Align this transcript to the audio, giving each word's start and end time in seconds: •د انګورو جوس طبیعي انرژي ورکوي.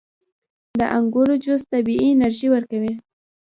•د 0.79 0.81
انګورو 0.97 1.35
جوس 1.43 1.61
طبیعي 1.71 2.07
انرژي 2.13 2.47
ورکوي. 2.51 2.93